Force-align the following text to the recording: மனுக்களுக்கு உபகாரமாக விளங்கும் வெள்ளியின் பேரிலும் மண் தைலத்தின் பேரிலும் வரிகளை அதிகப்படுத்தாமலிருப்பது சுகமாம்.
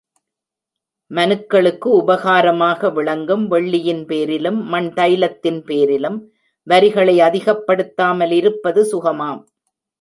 மனுக்களுக்கு 1.11 1.87
உபகாரமாக 1.99 2.91
விளங்கும் 2.93 3.45
வெள்ளியின் 3.47 4.01
பேரிலும் 4.05 4.59
மண் 4.67 4.89
தைலத்தின் 4.95 5.61
பேரிலும் 5.65 6.19
வரிகளை 6.67 7.15
அதிகப்படுத்தாமலிருப்பது 7.19 8.83
சுகமாம். 8.91 9.41